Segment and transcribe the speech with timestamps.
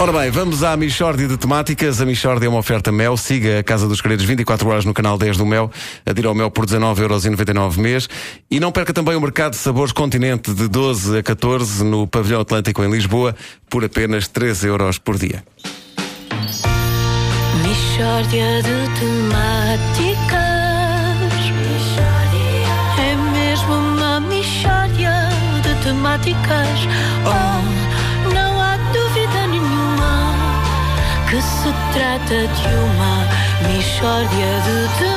[0.00, 2.00] Ora bem, vamos à Michórdia de Temáticas.
[2.00, 3.16] A Michórdia é uma oferta Mel.
[3.16, 5.72] Siga a Casa dos Credos 24 horas no canal 10 do Mel.
[6.06, 8.08] Adira ao Mel por 19,99€ mês.
[8.48, 12.40] E não perca também o Mercado de Sabores Continente de 12 a 14 no Pavilhão
[12.40, 13.34] Atlântico em Lisboa
[13.68, 15.42] por apenas 13 euros por dia.
[17.66, 20.38] Michórdia de temáticas.
[23.00, 25.10] É mesmo uma michórdia
[25.64, 26.86] de temáticas.
[27.26, 28.07] Oh,
[31.30, 33.26] que se trata de uma
[33.68, 35.07] michórdia de.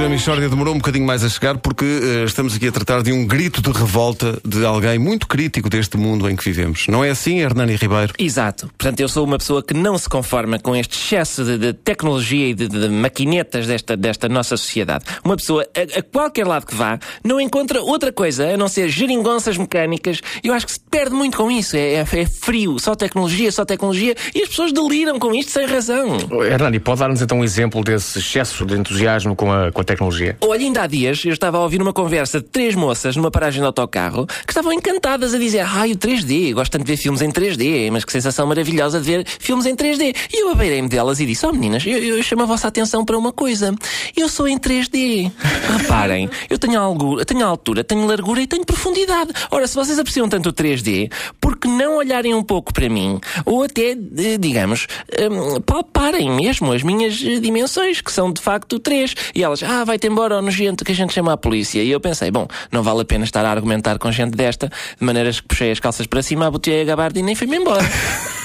[0.00, 3.02] Hoje a Michórdia demorou um bocadinho mais a chegar porque eh, estamos aqui a tratar
[3.02, 6.86] de um grito de revolta de alguém muito crítico deste mundo em que vivemos.
[6.88, 8.14] Não é assim, Hernani Ribeiro?
[8.18, 8.68] Exato.
[8.78, 12.48] Portanto, eu sou uma pessoa que não se conforma com este excesso de, de tecnologia
[12.48, 15.04] e de, de maquinetas desta, desta nossa sociedade.
[15.22, 18.88] Uma pessoa, a, a qualquer lado que vá, não encontra outra coisa a não ser
[18.88, 20.22] geringonças mecânicas.
[20.42, 21.76] Eu acho que se perde muito com isso.
[21.76, 24.14] É, é- é frio, só tecnologia, só tecnologia.
[24.34, 26.16] E as pessoas deliram com isto sem razão.
[26.42, 30.36] Hernani, pode dar-nos então um exemplo desse excesso de entusiasmo com a, com a tecnologia?
[30.40, 33.60] Olha, ainda há dias eu estava a ouvir uma conversa de três moças numa paragem
[33.60, 37.22] de autocarro que estavam encantadas a dizer: Ai, o 3D, gosto tanto de ver filmes
[37.22, 40.14] em 3D, mas que sensação maravilhosa de ver filmes em 3D.
[40.32, 43.16] E eu abeirei-me delas e disse: Oh meninas, eu, eu chamo a vossa atenção para
[43.16, 43.74] uma coisa.
[44.16, 45.30] Eu sou em 3D.
[45.78, 49.32] Reparem, eu tenho, algo, tenho altura, tenho largura e tenho profundidade.
[49.50, 53.20] Ora, se vocês apreciam tanto o 3D, por que não olharem um pouco para mim?
[53.44, 53.96] Ou até,
[54.38, 54.86] digamos,
[55.18, 59.14] hum, palparem mesmo as minhas dimensões, que são de facto 3.
[59.34, 61.82] E elas, ah, vai-te embora, ó nojento, que a gente chama a polícia.
[61.82, 65.04] E eu pensei, bom, não vale a pena estar a argumentar com gente desta, de
[65.04, 67.84] maneiras que puxei as calças para cima, abotei a gabardina e fui-me embora.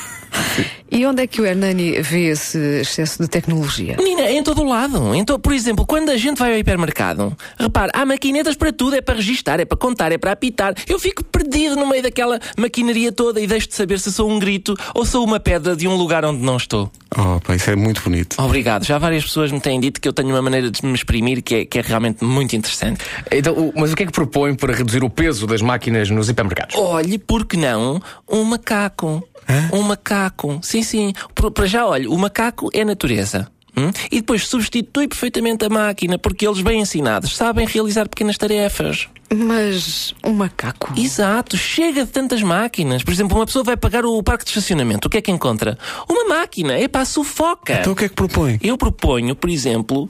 [0.91, 3.97] E onde é que o Hernani vê esse excesso de tecnologia?
[3.97, 5.13] Menina, em todo o lado.
[5.15, 9.01] Então, por exemplo, quando a gente vai ao hipermercado, repare, há maquinetas para tudo, é
[9.01, 10.73] para registar, é para contar, é para apitar.
[10.87, 14.39] Eu fico perdido no meio daquela maquinaria toda e deixo de saber se sou um
[14.39, 16.89] grito ou sou uma pedra de um lugar onde não estou.
[17.17, 18.35] Oh, pá, isso é muito bonito.
[18.39, 18.85] Obrigado.
[18.85, 21.55] Já várias pessoas me têm dito que eu tenho uma maneira de me exprimir que
[21.55, 23.03] é, que é realmente muito interessante.
[23.31, 26.75] Então, mas o que é que propõe para reduzir o peso das máquinas nos hipermercados?
[26.75, 29.27] Olhe, por que não um macaco?
[29.73, 30.59] Um macaco.
[30.61, 31.13] Sim, sim.
[31.53, 33.47] Para já, olhe, o macaco é natureza.
[33.77, 33.91] hum?
[34.11, 39.07] E depois substitui perfeitamente a máquina, porque eles, bem ensinados, sabem realizar pequenas tarefas.
[39.33, 40.93] Mas um macaco.
[40.95, 43.03] Exato, chega de tantas máquinas.
[43.03, 45.07] Por exemplo, uma pessoa vai pagar o parque de estacionamento.
[45.07, 45.77] O que é que encontra?
[46.07, 46.73] Uma máquina.
[46.73, 47.73] É para sufoca.
[47.73, 48.59] Então o que é que propõe?
[48.61, 50.07] Eu proponho, por exemplo,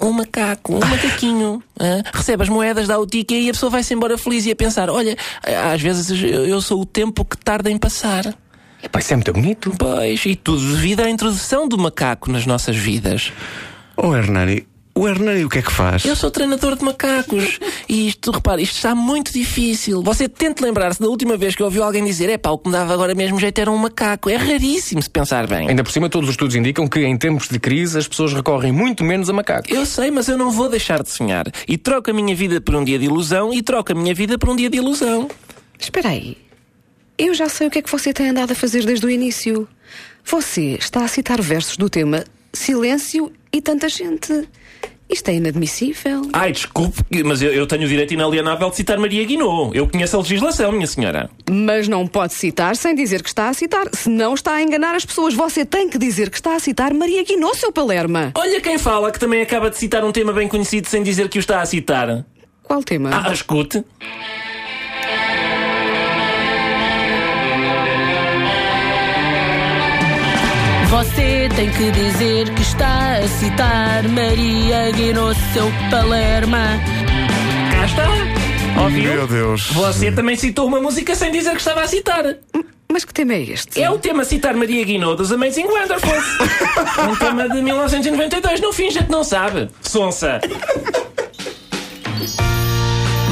[0.00, 1.62] um macaco, um macaquinho.
[1.78, 2.02] hã?
[2.12, 4.88] recebe as moedas, dá o ticket e a pessoa vai-se embora feliz e a pensar:
[4.90, 5.16] olha,
[5.72, 8.34] às vezes eu sou o tempo que tarda em passar.
[8.86, 9.72] Epá, isso é muito bonito.
[9.76, 13.32] Pois, e tudo devido à introdução do macaco nas nossas vidas.
[13.96, 14.64] Oh, Hernani,
[14.94, 16.04] o Hernani o que é que faz?
[16.04, 17.58] Eu sou treinador de macacos
[17.88, 20.04] e isto, repare, isto está muito difícil.
[20.04, 22.72] Você tente lembrar-se da última vez que ouviu alguém dizer: é pá, o que me
[22.72, 24.30] dava agora mesmo jeito era um macaco.
[24.30, 25.68] É raríssimo se pensar bem.
[25.68, 28.70] Ainda por cima, todos os estudos indicam que em tempos de crise as pessoas recorrem
[28.70, 29.68] muito menos a macacos.
[29.68, 31.46] Eu sei, mas eu não vou deixar de sonhar.
[31.66, 34.38] E troco a minha vida por um dia de ilusão e troco a minha vida
[34.38, 35.26] por um dia de ilusão.
[35.76, 36.45] Espera aí.
[37.18, 39.66] Eu já sei o que é que você tem andado a fazer desde o início.
[40.24, 44.46] Você está a citar versos do tema Silêncio e tanta gente.
[45.08, 46.22] Isto é inadmissível.
[46.32, 49.74] Ai, desculpe, mas eu, eu tenho o direito inalienável de citar Maria Guinot.
[49.74, 51.30] Eu conheço a legislação, minha senhora.
[51.48, 53.86] Mas não pode citar sem dizer que está a citar.
[53.94, 55.32] Senão está a enganar as pessoas.
[55.32, 58.32] Você tem que dizer que está a citar Maria Guinot, seu Palerma.
[58.34, 61.38] Olha quem fala que também acaba de citar um tema bem conhecido sem dizer que
[61.38, 62.26] o está a citar.
[62.64, 63.10] Qual tema?
[63.12, 63.84] Ah, escute.
[70.96, 76.80] Você tem que dizer que está a citar Maria Guinness, seu Palerma.
[77.70, 78.82] Cá está.
[78.82, 79.12] Ouviu?
[79.12, 79.70] Meu Deus.
[79.72, 82.24] Você também citou uma música sem dizer que estava a citar.
[82.90, 83.82] Mas que tema é este?
[83.82, 86.14] É o tema citar Maria Guinot dos Amazing Wonderful.
[87.10, 88.60] um tema de 1992.
[88.62, 89.68] Não finja que não sabe.
[89.82, 90.40] Sonsa.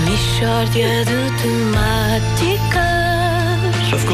[0.05, 2.84] Michórdia de temáticas.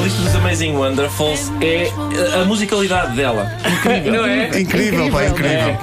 [0.01, 1.93] A vocalista dos Amazing Wonderfuls é
[2.41, 3.53] a, musicalidade dela.
[3.71, 4.13] Incrível.
[4.15, 4.59] Não é?
[4.59, 5.79] Incrível, pá, incrível.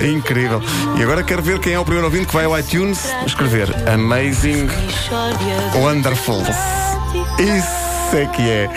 [0.00, 0.62] É, Incrível.
[0.98, 4.62] E agora quero ver quem é o primeiro ouvinte que vai ao iTunes escrever Amazing
[4.86, 6.42] michórdia de Wonderful.
[8.10, 8.68] Isso é que é.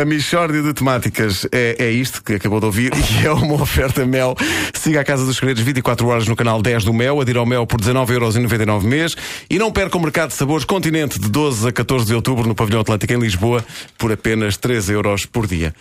[0.00, 2.90] A Michórdia de Temáticas é, é isto que acabou de ouvir
[3.22, 4.34] e é uma oferta Mel.
[4.74, 7.64] Siga a Casa dos Segredos 24 horas no canal 10 do Mel, adira ao Mel
[7.64, 9.16] por 19,99€ mês
[9.48, 12.56] e não perca o Mercado de Sabores Continente de 12 a 14 de outubro no
[12.56, 13.64] Pavilhão Atlântico em Lisboa
[13.96, 15.72] por apenas 3 euros por dia.